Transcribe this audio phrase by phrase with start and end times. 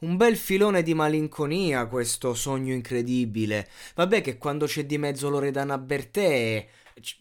[0.00, 3.68] un bel filone di malinconia questo sogno incredibile.
[3.94, 6.66] Vabbè che quando c'è di mezzo Loredana Bertè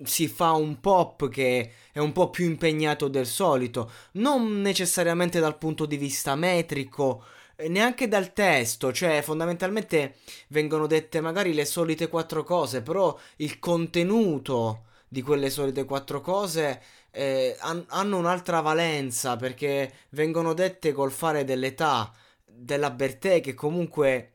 [0.04, 5.58] si fa un pop che è un po' più impegnato del solito, non necessariamente dal
[5.58, 7.24] punto di vista metrico,
[7.56, 10.16] eh, neanche dal testo, cioè fondamentalmente
[10.50, 16.82] vengono dette magari le solite quattro cose, però il contenuto di quelle solite quattro cose
[17.12, 22.12] eh, han- hanno un'altra valenza perché vengono dette col fare dell'età
[22.56, 24.32] della Bertè che comunque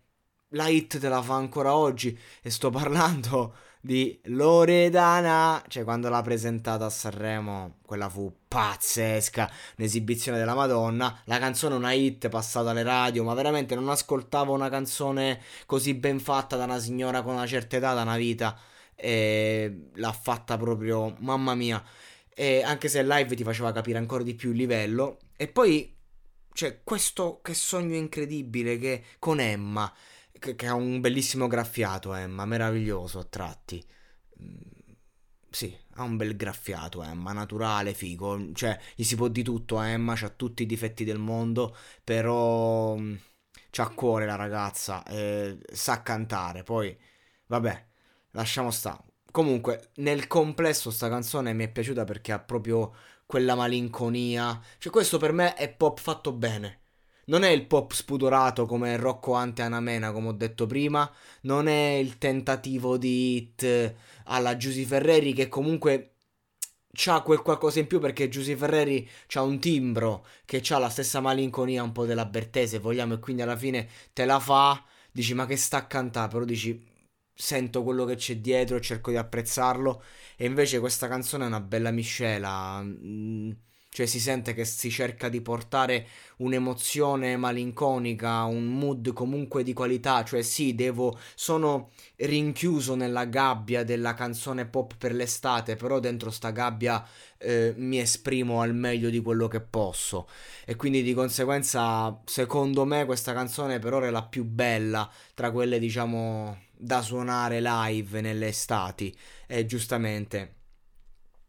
[0.51, 2.16] la hit te la fa ancora oggi.
[2.43, 10.37] E sto parlando di Loredana, cioè quando l'ha presentata a Sanremo, quella fu pazzesca, un'esibizione
[10.37, 15.41] della Madonna, la canzone una hit passata alle radio, ma veramente non ascoltavo una canzone
[15.65, 18.59] così ben fatta da una signora con una certa età, da una vita,
[18.95, 21.82] e l'ha fatta proprio, mamma mia,
[22.34, 25.96] e anche se live ti faceva capire ancora di più il livello, e poi
[26.52, 29.92] cioè, questo che sogno incredibile che con Emma,
[30.38, 33.84] che, che ha un bellissimo graffiato Emma, meraviglioso a tratti.
[34.42, 34.57] Mm,
[35.51, 38.52] sì, ha un bel graffiato Emma, naturale, figo.
[38.52, 42.96] Cioè, gli si può di tutto a Emma, ha tutti i difetti del mondo, però
[42.96, 43.14] mm,
[43.70, 46.62] c'ha cuore la ragazza, eh, sa cantare.
[46.62, 46.96] Poi,
[47.46, 47.87] vabbè,
[48.32, 49.04] lasciamo stare.
[49.30, 52.92] Comunque, nel complesso sta canzone mi è piaciuta perché ha proprio
[53.30, 54.60] quella malinconia.
[54.78, 56.80] Cioè, questo per me è pop fatto bene.
[57.26, 61.09] Non è il pop spudorato come Rocco Ante Anamena, come ho detto prima.
[61.42, 63.95] Non è il tentativo di hit
[64.25, 66.16] alla Giusy Ferreri, che comunque
[66.92, 71.20] c'ha quel qualcosa in più perché Giusy Ferreri c'ha un timbro che ha la stessa
[71.20, 74.84] malinconia un po' della Bertese, vogliamo, e quindi alla fine te la fa.
[75.12, 76.32] Dici, ma che sta a cantare?
[76.32, 76.84] Però dici,
[77.41, 80.03] sento quello che c'è dietro cerco di apprezzarlo.
[80.37, 82.81] E invece questa canzone è una bella miscela.
[82.82, 83.50] Mm,
[83.93, 86.06] cioè si sente che si cerca di portare
[86.37, 94.15] un'emozione malinconica, un mood comunque di qualità, cioè sì, devo sono rinchiuso nella gabbia della
[94.15, 97.04] canzone pop per l'estate, però dentro sta gabbia
[97.38, 100.28] eh, mi esprimo al meglio di quello che posso
[100.64, 105.50] e quindi di conseguenza secondo me questa canzone per ora è la più bella tra
[105.50, 109.16] quelle diciamo da suonare live nelle estati.
[109.46, 110.54] E giustamente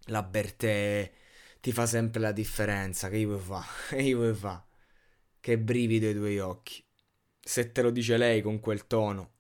[0.08, 1.12] la Bertè
[1.60, 3.10] ti fa sempre la differenza.
[3.10, 3.66] Che io vuoi fa?
[3.90, 4.66] Che io vuoi fa?
[5.40, 6.84] Che brivido ai tuoi occhi.
[7.40, 9.32] Se te lo dice lei con quel tono